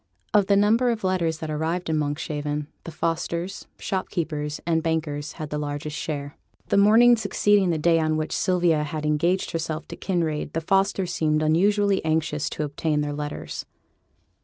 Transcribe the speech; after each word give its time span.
Of 0.33 0.47
the 0.47 0.57
number 0.57 0.89
of 0.89 1.03
letters 1.03 1.37
that 1.37 1.51
arrived 1.51 1.87
in 1.87 1.95
Monkshaven, 1.99 2.65
the 2.85 2.91
Fosters, 2.91 3.67
shopkeepers 3.77 4.59
and 4.65 4.81
bankers, 4.81 5.33
had 5.33 5.51
the 5.51 5.59
largest 5.59 5.95
share. 5.95 6.37
The 6.69 6.77
morning 6.77 7.15
succeeding 7.15 7.69
the 7.69 7.77
day 7.77 7.99
on 7.99 8.17
which 8.17 8.35
Sylvia 8.35 8.81
had 8.83 9.05
engaged 9.05 9.51
herself 9.51 9.87
to 9.89 9.95
Kinraid, 9.95 10.53
the 10.53 10.61
Fosters 10.61 11.13
seemed 11.13 11.43
unusually 11.43 12.03
anxious 12.03 12.49
to 12.49 12.63
obtain 12.63 13.01
their 13.01 13.13
letters. 13.13 13.67